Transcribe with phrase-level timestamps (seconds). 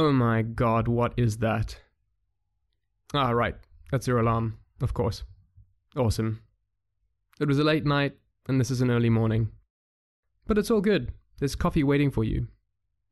[0.00, 1.76] Oh my god, what is that?
[3.12, 3.54] Ah, right.
[3.90, 5.24] That's your alarm, of course.
[5.94, 6.40] Awesome.
[7.38, 8.14] It was a late night,
[8.48, 9.50] and this is an early morning.
[10.46, 11.12] But it's all good.
[11.38, 12.48] There's coffee waiting for you.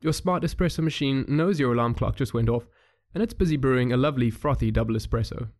[0.01, 2.67] Your smart espresso machine knows your alarm clock just went off,
[3.13, 5.51] and it's busy brewing a lovely frothy double espresso.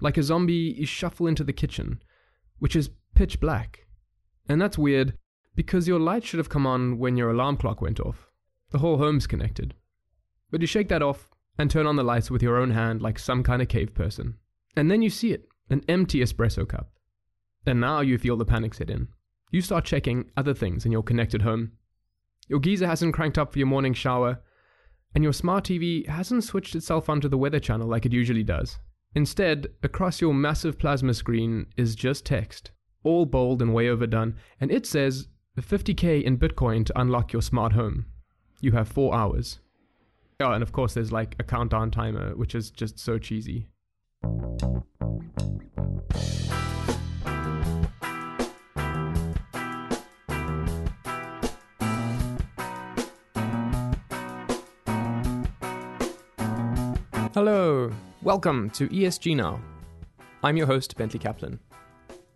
[0.00, 2.00] Like a zombie, you shuffle into the kitchen,
[2.60, 3.88] which is pitch black.
[4.48, 5.18] And that's weird,
[5.56, 8.30] because your light should have come on when your alarm clock went off.
[8.70, 9.74] The whole home's connected.
[10.50, 13.18] But you shake that off and turn on the lights with your own hand like
[13.18, 14.34] some kind of cave person.
[14.76, 16.90] And then you see it an empty espresso cup.
[17.66, 19.08] And now you feel the panic set in.
[19.50, 21.72] You start checking other things in your connected home.
[22.48, 24.40] Your geyser hasn't cranked up for your morning shower,
[25.14, 28.78] and your smart TV hasn't switched itself onto the weather channel like it usually does.
[29.14, 32.70] Instead, across your massive plasma screen is just text,
[33.04, 35.28] all bold and way overdone, and it says
[35.62, 38.06] 50k in Bitcoin to unlock your smart home.
[38.60, 39.60] You have four hours.
[40.40, 43.66] Oh, and of course, there's like a countdown timer, which is just so cheesy.
[57.34, 57.90] Hello,
[58.22, 59.60] welcome to ESG Now.
[60.44, 61.58] I'm your host, Bentley Kaplan.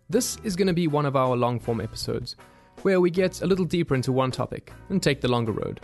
[0.09, 2.35] This is going to be one of our long form episodes
[2.81, 5.79] where we get a little deeper into one topic and take the longer road.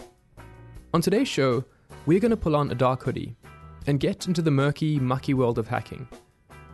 [0.93, 1.63] On today's show,
[2.05, 3.35] we're going to pull on a dark hoodie
[3.87, 6.07] and get into the murky, mucky world of hacking.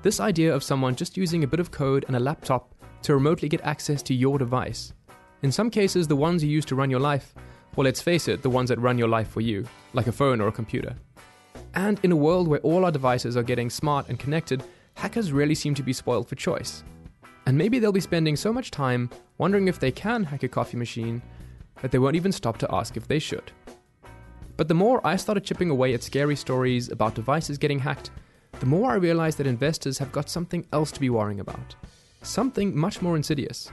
[0.02, 3.50] This idea of someone just using a bit of code and a laptop to remotely
[3.50, 4.94] get access to your device.
[5.42, 7.34] In some cases, the ones you use to run your life,
[7.76, 10.42] well, let's face it, the ones that run your life for you, like a phone
[10.42, 10.96] or a computer.
[11.74, 15.56] And in a world where all our devices are getting smart and connected, hackers really
[15.56, 16.84] seem to be spoiled for choice.
[17.46, 20.78] And maybe they'll be spending so much time wondering if they can hack a coffee
[20.78, 21.22] machine
[21.82, 23.52] that they won't even stop to ask if they should.
[24.58, 28.12] But the more I started chipping away at scary stories about devices getting hacked,
[28.60, 31.76] the more I realized that investors have got something else to be worrying about.
[32.22, 33.70] Something much more insidious.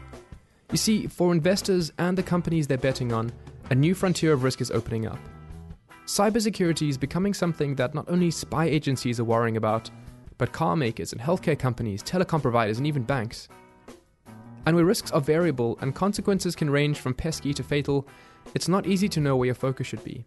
[0.72, 3.31] You see, for investors and the companies they're betting on,
[3.70, 5.19] a new frontier of risk is opening up.
[6.06, 9.88] Cybersecurity is becoming something that not only spy agencies are worrying about,
[10.37, 13.49] but car makers and healthcare companies, telecom providers, and even banks.
[14.66, 18.09] And where risks are variable and consequences can range from pesky to fatal,
[18.54, 20.25] it's not easy to know where your focus should be.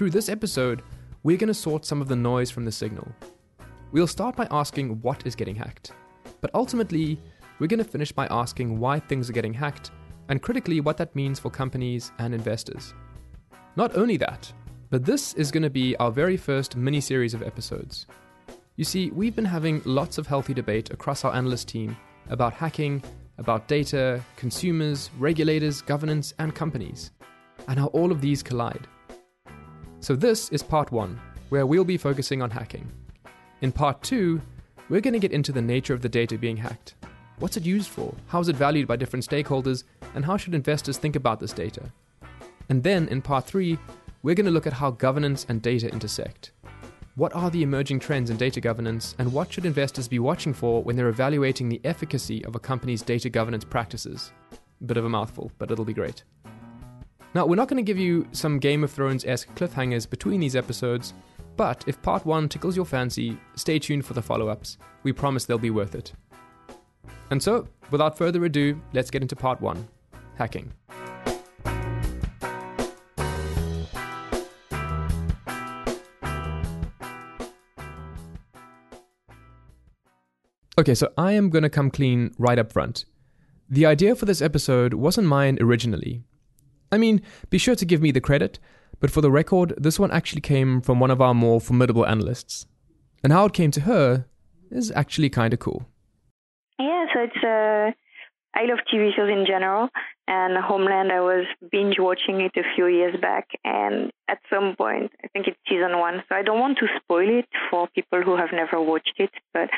[0.00, 0.80] Through this episode,
[1.24, 3.06] we're going to sort some of the noise from the signal.
[3.92, 5.92] We'll start by asking what is getting hacked,
[6.40, 7.20] but ultimately,
[7.58, 9.90] we're going to finish by asking why things are getting hacked
[10.30, 12.94] and critically what that means for companies and investors.
[13.76, 14.50] Not only that,
[14.88, 18.06] but this is going to be our very first mini series of episodes.
[18.76, 21.94] You see, we've been having lots of healthy debate across our analyst team
[22.30, 23.02] about hacking,
[23.36, 27.10] about data, consumers, regulators, governance, and companies,
[27.68, 28.88] and how all of these collide.
[30.02, 32.90] So, this is part one, where we'll be focusing on hacking.
[33.60, 34.40] In part two,
[34.88, 36.94] we're going to get into the nature of the data being hacked.
[37.38, 38.14] What's it used for?
[38.28, 39.84] How is it valued by different stakeholders?
[40.14, 41.82] And how should investors think about this data?
[42.70, 43.78] And then in part three,
[44.22, 46.52] we're going to look at how governance and data intersect.
[47.16, 50.82] What are the emerging trends in data governance, and what should investors be watching for
[50.82, 54.32] when they're evaluating the efficacy of a company's data governance practices?
[54.86, 56.24] Bit of a mouthful, but it'll be great.
[57.32, 60.56] Now, we're not going to give you some Game of Thrones esque cliffhangers between these
[60.56, 61.14] episodes,
[61.56, 64.78] but if part 1 tickles your fancy, stay tuned for the follow ups.
[65.04, 66.12] We promise they'll be worth it.
[67.30, 69.86] And so, without further ado, let's get into part 1
[70.38, 70.72] hacking.
[80.76, 83.04] Okay, so I am going to come clean right up front.
[83.68, 86.24] The idea for this episode wasn't mine originally.
[86.92, 88.58] I mean, be sure to give me the credit,
[88.98, 92.66] but for the record, this one actually came from one of our more formidable analysts.
[93.22, 94.26] And how it came to her
[94.70, 95.86] is actually kind of cool.
[96.78, 97.92] Yeah, so it's uh,
[98.54, 99.88] I love TV shows in general,
[100.26, 101.12] and Homeland.
[101.12, 105.46] I was binge watching it a few years back, and at some point, I think
[105.46, 106.22] it's season one.
[106.28, 109.30] So I don't want to spoil it for people who have never watched it.
[109.54, 109.70] But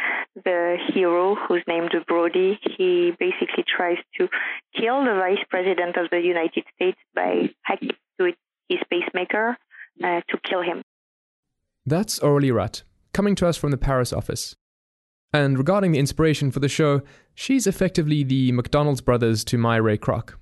[0.44, 4.28] the hero, who's named Brody, he basically tries to
[4.74, 8.32] kill the vice president of the United States by hacking to
[8.68, 9.58] his pacemaker
[10.02, 10.82] uh, to kill him.
[11.84, 14.56] That's Aurelie Rutt, coming to us from the Paris office.
[15.32, 17.00] And regarding the inspiration for the show,
[17.34, 20.34] she's effectively the McDonald's brothers to my Ray Kroc.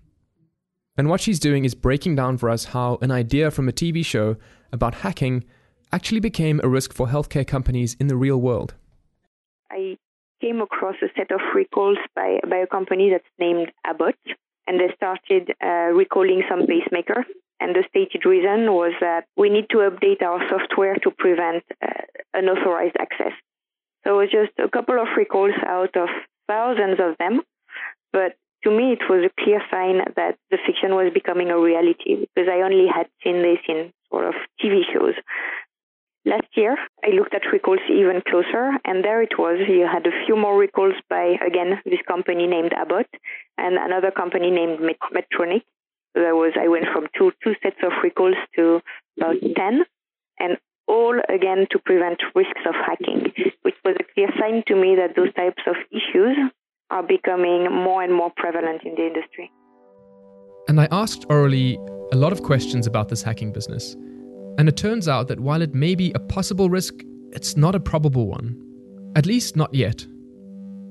[0.97, 4.05] And what she's doing is breaking down for us how an idea from a TV
[4.05, 4.37] show
[4.73, 5.45] about hacking
[5.93, 8.75] actually became a risk for healthcare companies in the real world.
[9.71, 9.97] I
[10.41, 14.19] came across a set of recalls by, by a company that's named Abbott,
[14.67, 17.25] and they started uh, recalling some pacemaker.
[17.61, 22.03] And the stated reason was that we need to update our software to prevent uh,
[22.35, 23.33] unauthorized access.
[24.05, 26.09] So it was just a couple of recalls out of
[26.49, 27.43] thousands of them.
[28.13, 32.27] But to me, it was a clear sign that the fiction was becoming a reality
[32.35, 35.15] because I only had seen this in sort of TV shows.
[36.27, 39.59] Last year, I looked at recalls even closer, and there it was.
[39.67, 43.09] You had a few more recalls by, again, this company named Abbott
[43.57, 45.63] and another company named Medtronic.
[46.13, 48.83] So there was, I went from two, two sets of recalls to
[49.17, 49.85] about 10,
[50.41, 50.59] and
[50.91, 53.33] all again to prevent risks of hacking,
[53.63, 56.37] which was a clear sign to me that those types of issues
[56.91, 59.51] are becoming more and more prevalent in the industry.
[60.69, 61.77] And I asked Aurelie
[62.13, 63.95] a lot of questions about this hacking business.
[64.59, 66.95] And it turns out that while it may be a possible risk,
[67.33, 68.61] it's not a probable one.
[69.15, 70.05] At least not yet.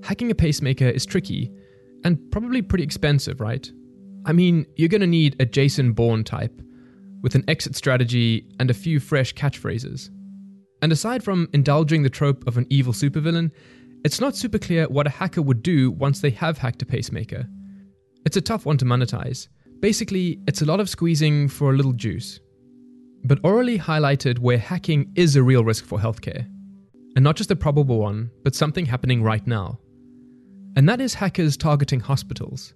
[0.03, 1.51] Hacking a pacemaker is tricky
[2.05, 3.69] and probably pretty expensive, right?
[4.25, 6.61] I mean, you're going to need a Jason Bourne type
[7.21, 10.09] with an exit strategy and a few fresh catchphrases.
[10.81, 13.51] And aside from indulging the trope of an evil supervillain,
[14.05, 17.45] it's not super clear what a hacker would do once they have hacked a pacemaker.
[18.25, 19.49] It's a tough one to monetize.
[19.81, 22.39] Basically, it's a lot of squeezing for a little juice.
[23.25, 26.47] But Aurelie highlighted where hacking is a real risk for healthcare.
[27.15, 29.79] And not just a probable one, but something happening right now.
[30.77, 32.73] And that is hackers targeting hospitals.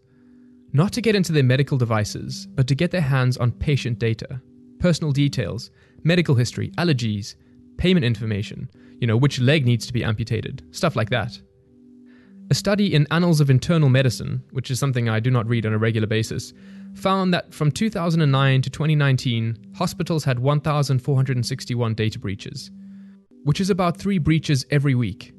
[0.75, 4.41] Not to get into their medical devices, but to get their hands on patient data,
[4.79, 5.69] personal details,
[6.03, 7.35] medical history, allergies,
[7.77, 8.67] payment information,
[8.99, 11.39] you know, which leg needs to be amputated, stuff like that.
[12.49, 15.73] A study in Annals of Internal Medicine, which is something I do not read on
[15.73, 16.53] a regular basis,
[16.95, 22.71] found that from 2009 to 2019, hospitals had 1,461 data breaches,
[23.43, 25.33] which is about three breaches every week.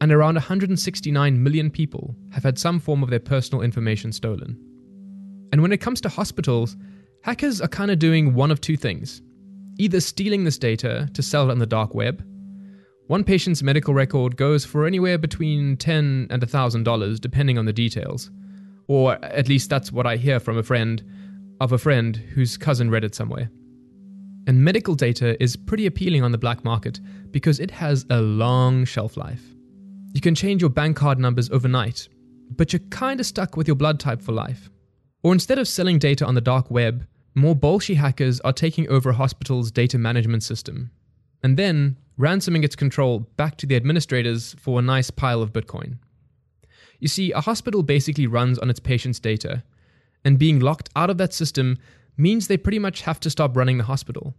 [0.00, 4.56] And around 169 million people have had some form of their personal information stolen.
[5.52, 6.76] And when it comes to hospitals,
[7.22, 9.22] hackers are kind of doing one of two things
[9.80, 12.24] either stealing this data to sell it on the dark web.
[13.06, 18.28] One patient's medical record goes for anywhere between 10 and $1,000, depending on the details.
[18.88, 21.04] Or at least that's what I hear from a friend
[21.60, 23.50] of a friend whose cousin read it somewhere.
[24.46, 27.00] And medical data is pretty appealing on the black market
[27.30, 29.42] because it has a long shelf life.
[30.12, 32.08] You can change your bank card numbers overnight,
[32.50, 34.70] but you're kinda stuck with your blood type for life.
[35.22, 39.10] Or instead of selling data on the dark web, more bolshy hackers are taking over
[39.10, 40.90] a hospital's data management system,
[41.42, 45.98] and then ransoming its control back to the administrators for a nice pile of Bitcoin.
[46.98, 49.62] You see, a hospital basically runs on its patients' data,
[50.24, 51.78] and being locked out of that system
[52.16, 54.34] means they pretty much have to stop running the hospital.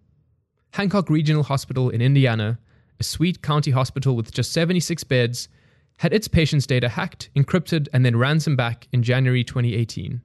[0.72, 2.60] Hancock Regional Hospital in Indiana,
[3.00, 5.48] a sweet county hospital with just 76 beds,
[6.00, 10.22] had its patients' data hacked, encrypted, and then ransomed back in January 2018.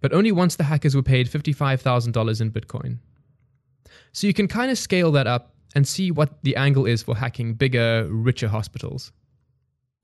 [0.00, 2.98] But only once the hackers were paid $55,000 in Bitcoin.
[4.10, 7.16] So you can kind of scale that up and see what the angle is for
[7.16, 9.12] hacking bigger, richer hospitals.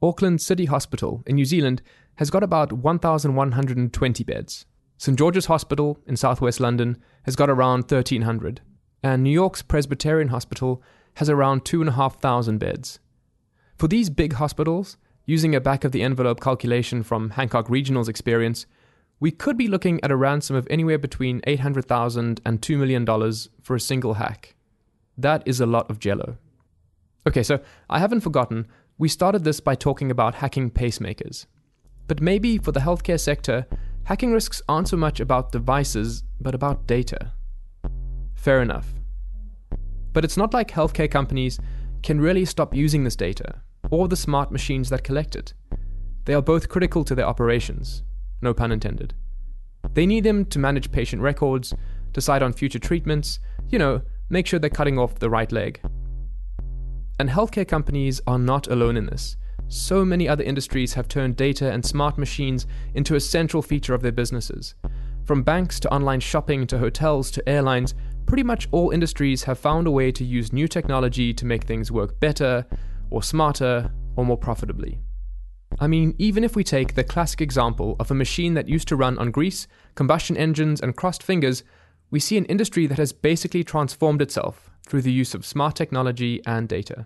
[0.00, 1.82] Auckland City Hospital in New Zealand
[2.14, 4.64] has got about 1,120 beds.
[4.96, 8.60] St George's Hospital in southwest London has got around 1,300.
[9.02, 10.80] And New York's Presbyterian Hospital
[11.14, 13.00] has around 2,500 beds.
[13.78, 18.66] For these big hospitals, using a back of the envelope calculation from Hancock Regional's experience,
[19.20, 23.06] we could be looking at a ransom of anywhere between $800,000 and $2 million
[23.62, 24.56] for a single hack.
[25.16, 26.38] That is a lot of jello.
[27.25, 28.66] Okay, so I haven't forgotten
[28.99, 31.47] we started this by talking about hacking pacemakers.
[32.08, 33.64] But maybe for the healthcare sector,
[34.04, 37.32] hacking risks aren't so much about devices, but about data.
[38.35, 38.88] Fair enough.
[40.12, 41.61] But it's not like healthcare companies
[42.02, 45.54] can really stop using this data, or the smart machines that collect it.
[46.25, 48.02] They are both critical to their operations,
[48.42, 49.14] no pun intended.
[49.94, 51.75] They need them to manage patient records,
[52.12, 55.80] decide on future treatments, you know, make sure they're cutting off the right leg.
[57.18, 59.37] And healthcare companies are not alone in this.
[59.68, 64.02] So many other industries have turned data and smart machines into a central feature of
[64.02, 64.75] their businesses.
[65.25, 67.94] From banks to online shopping to hotels to airlines,
[68.25, 71.92] pretty much all industries have found a way to use new technology to make things
[71.92, 72.66] work better,
[73.10, 75.00] or smarter, or more profitably.
[75.80, 78.96] I mean, even if we take the classic example of a machine that used to
[78.96, 81.62] run on grease, combustion engines, and crossed fingers,
[82.10, 86.40] we see an industry that has basically transformed itself through the use of smart technology
[86.46, 87.04] and data.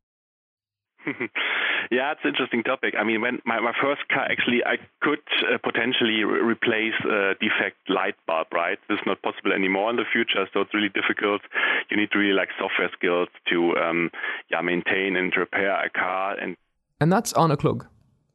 [1.93, 2.95] yeah, it's an interesting topic.
[2.99, 7.35] I mean, when my, my first car actually, I could uh, potentially re- replace a
[7.37, 8.79] defect light bulb, right?
[8.89, 11.43] This is not possible anymore in the future, so it's really difficult.
[11.91, 14.11] You need really like software skills to um,
[14.51, 16.35] yeah maintain and repair a car.
[16.39, 16.57] And
[16.99, 17.87] and that's Arne Klug,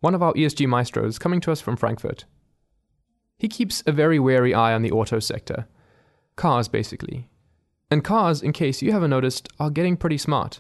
[0.01, 2.25] one of our ESG maestros, coming to us from Frankfurt.
[3.39, 5.67] He keeps a very wary eye on the auto sector
[6.35, 7.27] Cars, basically.
[7.89, 10.59] And cars, in case you haven't noticed, are getting pretty smart.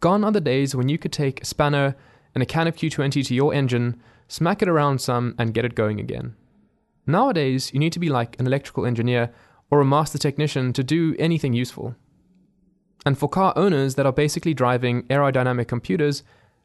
[0.00, 1.94] Gone are the days when you could take a spanner
[2.34, 5.74] and a can of Q20 to your engine, smack it around some, and get it
[5.74, 6.36] going again.
[7.06, 9.30] Nowadays, you need to be like an electrical engineer
[9.70, 11.94] or a master technician to do anything useful.
[13.04, 16.22] And for car owners that are basically driving aerodynamic computers,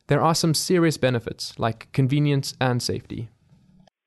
[0.07, 3.29] there are some serious benefits like convenience and safety.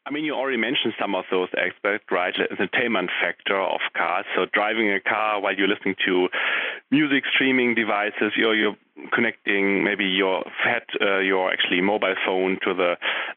[0.07, 2.33] I mean, you already mentioned some of those aspects, right?
[2.35, 4.25] The entertainment factor of cars.
[4.35, 6.29] So driving a car while you're listening to
[6.91, 8.77] music streaming devices, you're, you're
[9.13, 12.97] connecting maybe your head, uh, your actually mobile phone to the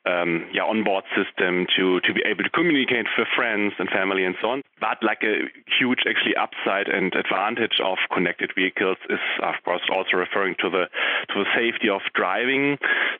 [0.10, 4.36] um, yeah onboard system to to be able to communicate with friends and family and
[4.41, 4.62] so on.
[4.80, 5.48] But like a
[5.80, 10.86] huge actually upside and advantage of connected vehicles is of course also referring to the
[11.34, 12.77] to the safety of driving.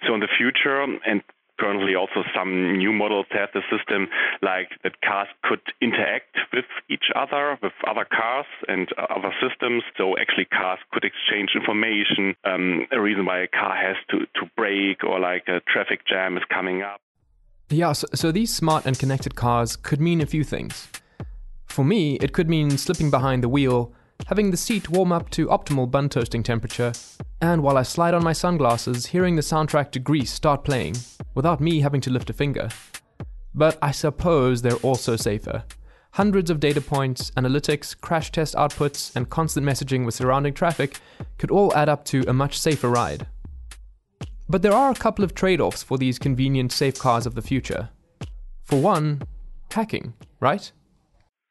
[0.08, 1.22] So in the future and
[1.62, 4.08] currently also some new models have the system
[4.42, 9.84] like that cars could interact with each other, with other cars and other systems.
[9.98, 14.50] So actually cars could exchange information, um, a reason why a car has to, to
[14.58, 17.00] brake or like a traffic jam is coming up.
[17.70, 20.90] Yeah, so, so these smart and connected cars could mean a few things.
[21.68, 23.94] For me, it could mean slipping behind the wheel
[24.28, 26.94] having the seat warm up to optimal bun toasting temperature,
[27.42, 30.96] and while I slide on my sunglasses, hearing the soundtrack to Grease start playing,
[31.34, 32.70] without me having to lift a finger.
[33.54, 35.64] But I suppose they're also safer.
[36.12, 41.00] Hundreds of data points, analytics, crash test outputs, and constant messaging with surrounding traffic
[41.38, 43.28] could all add up to a much safer ride.
[44.50, 47.42] But there are a couple of trade offs for these convenient safe cars of the
[47.42, 47.90] future.
[48.66, 49.22] For one,
[49.72, 50.70] hacking, right?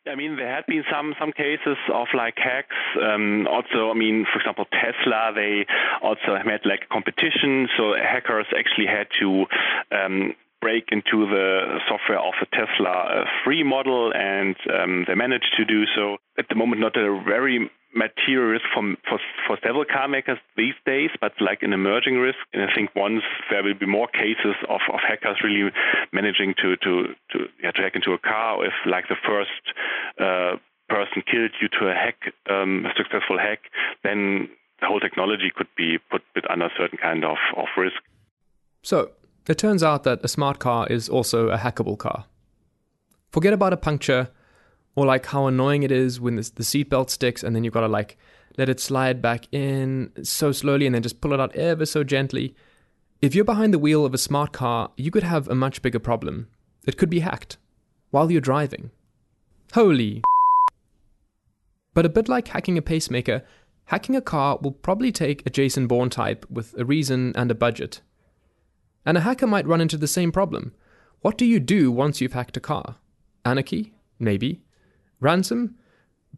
[0.07, 2.77] I mean, there had been some some cases of like hacks.
[3.01, 5.67] Um, also, I mean, for example, Tesla they
[6.03, 9.47] also had like competition, so hackers actually had to.
[9.93, 15.55] Um, break into the software of the Tesla uh, free model, and um, they managed
[15.57, 16.19] to do so.
[16.39, 20.75] At the moment, not a very material risk for, for, for several car makers these
[20.87, 22.39] days, but like an emerging risk.
[22.53, 25.71] And I think once there will be more cases of, of hackers really
[26.13, 29.63] managing to to to, yeah, to hack into a car, if like the first
[30.19, 30.57] uh,
[30.89, 33.61] person killed due to a hack, um, a successful hack,
[34.03, 34.49] then
[34.81, 38.01] the whole technology could be put under a certain kind of, of risk.
[38.83, 39.11] So
[39.49, 42.25] it turns out that a smart car is also a hackable car.
[43.31, 44.29] Forget about a puncture
[44.95, 47.81] or like how annoying it is when the, the seatbelt sticks and then you've got
[47.81, 48.17] to like
[48.59, 52.05] let it slide back in so slowly and then just pull it out ever so
[52.05, 52.55] gently.
[53.23, 55.99] If you're behind the wheel of a smart car, you could have a much bigger
[55.99, 56.49] problem.
[56.87, 57.59] It could be hacked
[58.11, 58.91] while you're driving.
[59.73, 60.23] Holy.
[61.93, 63.43] But a bit like hacking a pacemaker,
[63.87, 67.55] hacking a car will probably take a Jason Bourne type with a reason and a
[67.55, 68.01] budget.
[69.05, 70.73] And a hacker might run into the same problem.
[71.21, 72.97] What do you do once you've hacked a car?
[73.45, 73.93] Anarchy?
[74.21, 74.61] Maybe.
[75.21, 75.77] Ransom?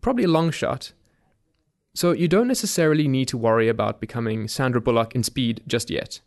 [0.01, 0.93] Probably a long shot.
[1.95, 6.21] So you don't necessarily need to worry about becoming Sandra Bullock in speed just yet.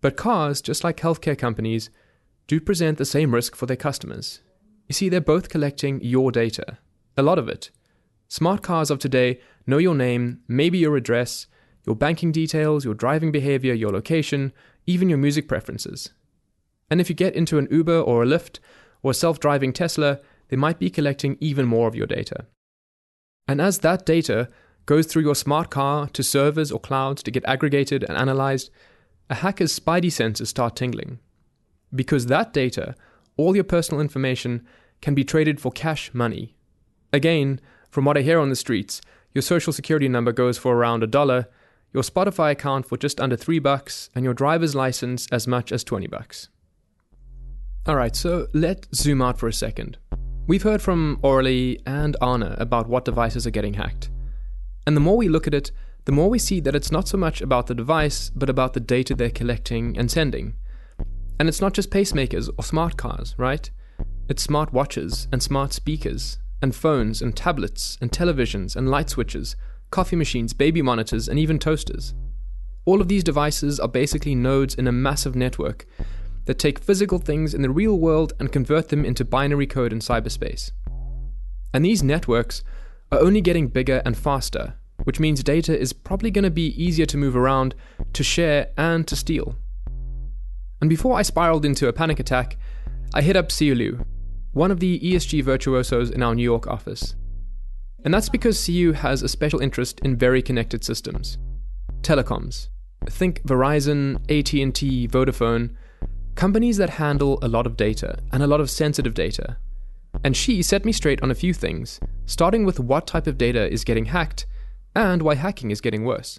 [0.00, 1.90] But cars, just like healthcare companies,
[2.46, 4.40] do present the same risk for their customers.
[4.86, 6.78] You see, they're both collecting your data,
[7.16, 7.70] a lot of it.
[8.28, 11.46] Smart cars of today know your name, maybe your address,
[11.84, 14.52] your banking details, your driving behavior, your location,
[14.86, 16.10] even your music preferences.
[16.90, 18.60] And if you get into an Uber or a Lyft
[19.02, 22.46] or a self driving Tesla, they might be collecting even more of your data.
[23.46, 24.48] And as that data
[24.86, 28.70] goes through your smart car to servers or clouds to get aggregated and analyzed,
[29.30, 31.18] a hacker's spidey senses start tingling.
[31.94, 32.94] Because that data,
[33.36, 34.66] all your personal information,
[35.00, 36.56] can be traded for cash money.
[37.12, 39.00] Again, from what I hear on the streets,
[39.34, 41.48] your social security number goes for around a dollar,
[41.92, 45.84] your Spotify account for just under 3 bucks, and your driver's license as much as
[45.84, 46.48] 20 bucks.
[47.88, 49.96] Alright, so let's zoom out for a second.
[50.48, 54.08] We've heard from Aurelie and Arne about what devices are getting hacked.
[54.86, 55.70] And the more we look at it,
[56.06, 58.80] the more we see that it's not so much about the device, but about the
[58.80, 60.54] data they're collecting and sending.
[61.38, 63.70] And it's not just pacemakers or smart cars, right?
[64.30, 69.54] It's smart watches and smart speakers, and phones and tablets and televisions and light switches,
[69.90, 72.14] coffee machines, baby monitors, and even toasters.
[72.86, 75.86] All of these devices are basically nodes in a massive network
[76.48, 79.98] that take physical things in the real world and convert them into binary code in
[79.98, 80.72] cyberspace.
[81.74, 82.64] And these networks
[83.12, 84.72] are only getting bigger and faster,
[85.04, 87.74] which means data is probably going to be easier to move around,
[88.14, 89.56] to share, and to steal.
[90.80, 92.56] And before I spiraled into a panic attack,
[93.12, 94.06] I hit up Siyu Liu,
[94.52, 97.14] one of the ESG virtuosos in our New York office.
[98.06, 101.36] And that's because Siyu has a special interest in very connected systems.
[102.00, 102.68] Telecoms.
[103.04, 105.74] Think Verizon, AT&T, Vodafone,
[106.38, 109.56] companies that handle a lot of data and a lot of sensitive data.
[110.22, 113.68] And she set me straight on a few things, starting with what type of data
[113.68, 114.46] is getting hacked
[114.94, 116.38] and why hacking is getting worse.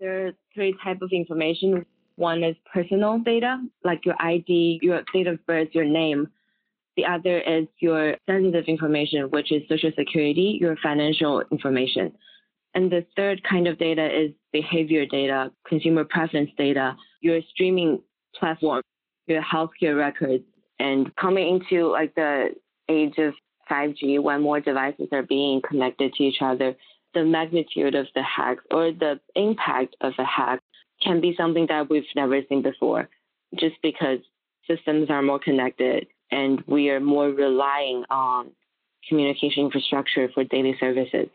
[0.00, 1.86] There are three types of information.
[2.16, 6.26] One is personal data, like your ID, your date of birth, your name.
[6.96, 12.12] The other is your sensitive information, which is social security, your financial information.
[12.74, 18.02] And the third kind of data is behavior data, consumer preference data, your streaming
[18.38, 18.82] platform,
[19.26, 20.44] your healthcare records.
[20.78, 22.48] And coming into like the
[22.88, 23.34] age of
[23.70, 26.74] 5G, when more devices are being connected to each other,
[27.14, 30.60] the magnitude of the hack or the impact of a hack
[31.02, 33.08] can be something that we've never seen before,
[33.58, 34.18] just because
[34.68, 38.50] systems are more connected and we are more relying on
[39.08, 41.28] communication infrastructure for daily services.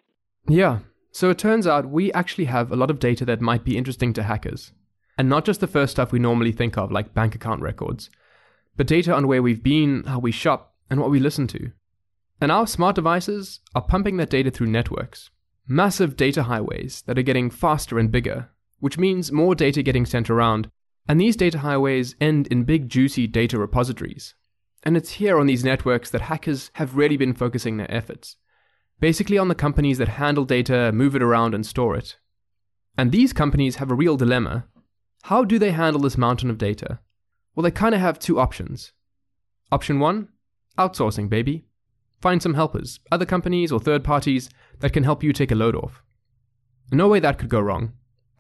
[0.48, 0.80] Yeah,
[1.12, 4.14] so it turns out we actually have a lot of data that might be interesting
[4.14, 4.72] to hackers.
[5.20, 8.10] And not just the first stuff we normally think of, like bank account records,
[8.76, 11.72] but data on where we've been, how we shop, and what we listen to.
[12.42, 15.30] And our smart devices are pumping that data through networks,
[15.68, 18.50] massive data highways that are getting faster and bigger,
[18.80, 20.72] which means more data getting sent around.
[21.08, 24.36] And these data highways end in big, juicy data repositories.
[24.84, 28.38] And it's here on these networks that hackers have really been focusing their efforts
[29.00, 32.18] basically on the companies that handle data, move it around, and store it.
[32.98, 34.66] And these companies have a real dilemma.
[35.24, 37.00] How do they handle this mountain of data?
[37.56, 38.94] Well, they kind of have two options.
[39.72, 40.30] Option one
[40.78, 41.66] outsourcing, baby.
[42.22, 44.50] Find some helpers, other companies or third parties
[44.80, 46.04] that can help you take a load off.
[46.92, 47.94] No way that could go wrong,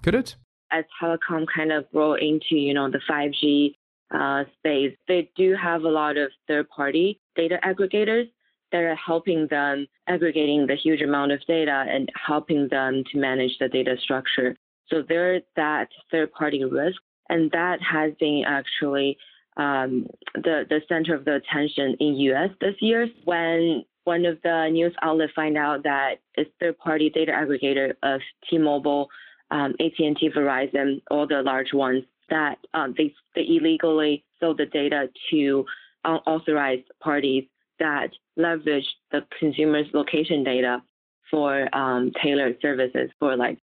[0.03, 0.35] could it?
[0.71, 3.75] As telecom kind of grow into, you know, the 5G
[4.11, 8.29] uh, space, they do have a lot of third-party data aggregators
[8.71, 13.57] that are helping them aggregating the huge amount of data and helping them to manage
[13.59, 14.55] the data structure.
[14.89, 19.17] So there's that third party risk, and that has been actually
[19.57, 22.49] um, the the center of the attention in U.S.
[22.61, 27.31] this year when one of the news outlets find out that it's third party data
[27.31, 29.07] aggregator of T-Mobile,
[29.51, 35.09] um, AT&T, Verizon, all the large ones that um, they they illegally sold the data
[35.29, 35.65] to
[36.05, 37.43] unauthorized parties
[37.79, 40.81] that leverage the consumer's location data
[41.29, 43.57] for um, tailored services for like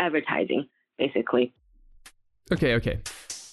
[0.00, 0.66] advertising,
[0.98, 1.54] basically.
[2.52, 3.00] Okay, okay.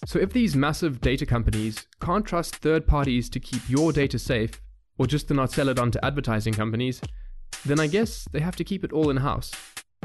[0.05, 4.61] So if these massive data companies can't trust third parties to keep your data safe,
[4.97, 7.01] or just to not sell it on to advertising companies,
[7.65, 9.51] then I guess they have to keep it all in house.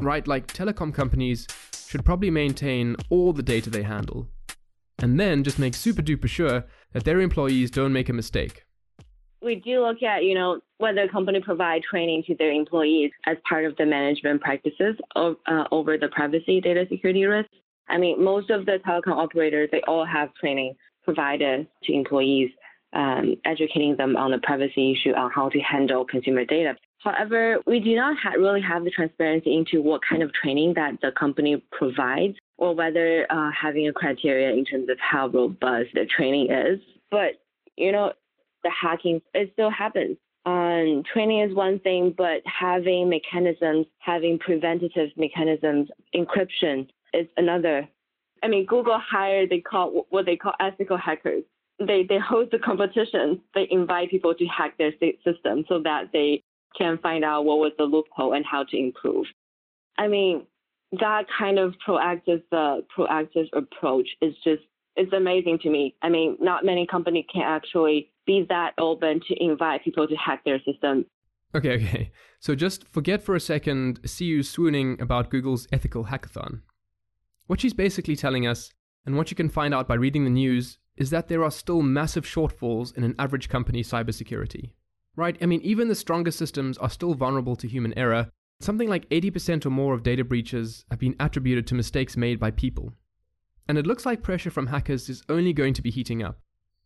[0.01, 0.27] Right?
[0.27, 1.47] Like telecom companies
[1.87, 4.27] should probably maintain all the data they handle,
[4.99, 8.65] and then just make super duper sure that their employees don't make a mistake
[9.43, 13.37] we do look at, you know, whether a company provide training to their employees as
[13.47, 17.53] part of the management practices of, uh, over the privacy data security risks.
[17.89, 22.49] I mean, most of the telecom operators, they all have training provided to employees,
[22.93, 26.75] um, educating them on the privacy issue, on how to handle consumer data.
[26.99, 31.01] However, we do not ha- really have the transparency into what kind of training that
[31.01, 36.05] the company provides or whether uh, having a criteria in terms of how robust the
[36.05, 36.79] training is.
[37.11, 37.41] But,
[37.75, 38.13] you know,
[38.63, 40.17] the hacking, it still happens.
[40.45, 47.87] Um, training is one thing, but having mechanisms, having preventative mechanisms, encryption is another.
[48.43, 51.43] I mean, Google hired they call what they call ethical hackers.
[51.79, 53.41] They they host the competition.
[53.55, 54.91] They invite people to hack their
[55.23, 56.43] system so that they
[56.77, 59.25] can find out what was the loophole and how to improve.
[59.97, 60.45] I mean,
[60.99, 64.63] that kind of proactive uh, proactive approach is just
[64.95, 65.95] it's amazing to me.
[66.01, 70.43] I mean, not many companies can actually be that open to invite people to hack
[70.45, 71.05] their system.
[71.55, 72.11] Okay, okay.
[72.39, 76.61] So just forget for a second you swooning about Google's ethical hackathon.
[77.47, 78.73] What she's basically telling us,
[79.05, 81.81] and what you can find out by reading the news, is that there are still
[81.81, 84.71] massive shortfalls in an average company's cybersecurity.
[85.15, 85.37] Right?
[85.41, 88.29] I mean, even the strongest systems are still vulnerable to human error.
[88.59, 92.51] Something like 80% or more of data breaches have been attributed to mistakes made by
[92.51, 92.93] people.
[93.67, 96.39] And it looks like pressure from hackers is only going to be heating up.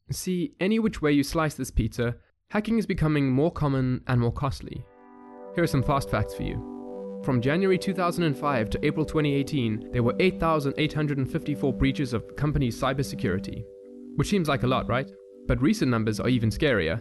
[0.09, 2.15] See, any which way you slice this pizza,
[2.49, 4.85] hacking is becoming more common and more costly.
[5.53, 7.21] Here are some fast facts for you.
[7.25, 13.63] From January 2005 to April 2018, there were 8,854 breaches of companies' cybersecurity,
[14.15, 15.11] which seems like a lot, right?
[15.45, 16.99] But recent numbers are even scarier.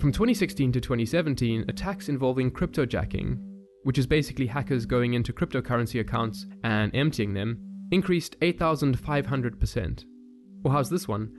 [0.00, 3.38] From 2016 to 2017, attacks involving cryptojacking,
[3.84, 7.60] which is basically hackers going into cryptocurrency accounts and emptying them,
[7.92, 10.04] increased 8,500%.
[10.64, 11.30] Or how's this one?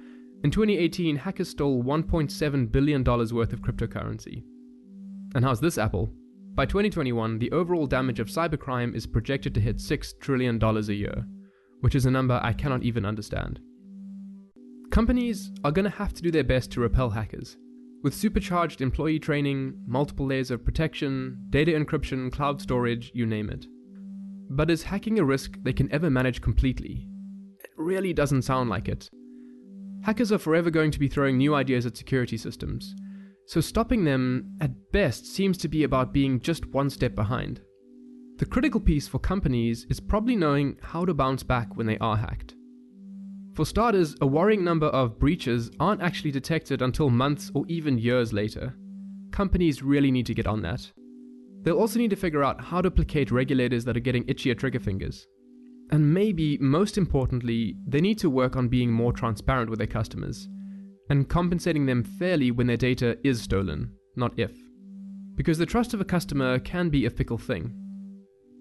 [0.43, 4.43] In 2018, hackers stole $1.7 billion worth of cryptocurrency.
[5.35, 6.13] And how's this, Apple?
[6.55, 11.25] By 2021, the overall damage of cybercrime is projected to hit $6 trillion a year,
[11.81, 13.59] which is a number I cannot even understand.
[14.91, 17.57] Companies are going to have to do their best to repel hackers,
[18.01, 23.65] With supercharged employee training, multiple layers of protection, data encryption, cloud storage, you name it.
[24.49, 27.09] But is hacking a risk they can ever manage completely?
[27.59, 29.09] It really doesn't sound like it.
[30.03, 32.95] Hackers are forever going to be throwing new ideas at security systems,
[33.45, 37.61] so stopping them, at best, seems to be about being just one step behind.
[38.37, 42.15] The critical piece for companies is probably knowing how to bounce back when they are
[42.15, 42.53] hacked.
[43.55, 48.31] For starters, a worrying number of breaches aren't actually detected until months or even years
[48.31, 48.75] later.
[49.31, 50.89] Companies really need to get on that.
[51.63, 54.79] They'll also need to figure out how to placate regulators that are getting itchier trigger
[54.79, 55.27] fingers.
[55.91, 60.47] And maybe, most importantly, they need to work on being more transparent with their customers
[61.09, 64.51] and compensating them fairly when their data is stolen, not if.
[65.35, 67.73] Because the trust of a customer can be a fickle thing.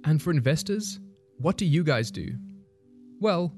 [0.04, 1.00] And for investors,
[1.38, 2.28] what do you guys do?
[3.20, 3.52] Well,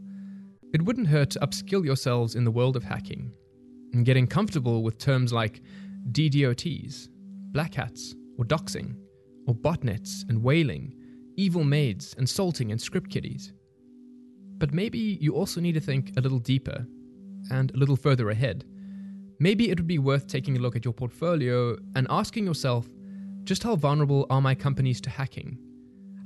[0.74, 3.32] it wouldn't hurt to upskill yourselves in the world of hacking
[3.92, 5.62] and getting comfortable with terms like
[6.10, 7.08] DDoS,
[7.52, 8.96] black hats, or doxing,
[9.46, 10.94] or botnets and whaling,
[11.36, 13.52] evil maids and salting and script kiddies.
[14.60, 16.86] But maybe you also need to think a little deeper
[17.50, 18.64] and a little further ahead.
[19.40, 22.86] Maybe it would be worth taking a look at your portfolio and asking yourself
[23.42, 25.58] just how vulnerable are my companies to hacking?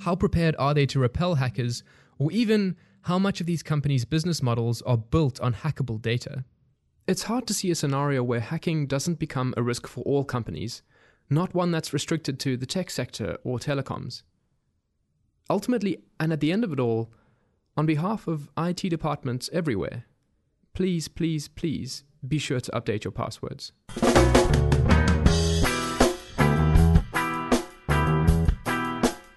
[0.01, 1.85] How prepared are they to repel hackers,
[2.19, 6.45] or even how much of these companies' business models are built on hackable data.
[7.07, 10.83] It's hard to see a scenario where hacking doesn't become a risk for all companies,
[11.31, 14.23] not one that's restricted to the tech sector or telecoms.
[15.49, 17.13] Ultimately, and at the end of it all,
[17.77, 20.05] on behalf of IT departments everywhere,
[20.75, 23.73] please, please, please be sure to update your passwords.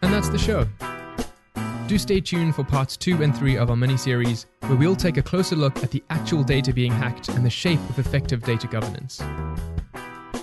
[0.01, 0.67] And that's the show.
[1.87, 5.17] Do stay tuned for parts 2 and 3 of our mini series, where we'll take
[5.17, 8.67] a closer look at the actual data being hacked and the shape of effective data
[8.67, 9.21] governance.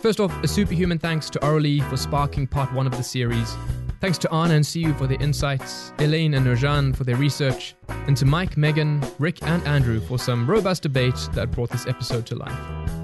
[0.01, 3.57] First off, a superhuman thanks to Aurelie for sparking part 1 of the series.
[4.05, 8.15] Thanks to Arne and Siyu for their insights, Elaine and Nurjan for their research, and
[8.19, 12.35] to Mike, Megan, Rick, and Andrew for some robust debate that brought this episode to
[12.35, 13.04] life.